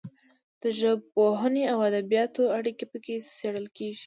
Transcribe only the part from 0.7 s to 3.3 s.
ژبپوهنې او ادبیاتو اړیکې پکې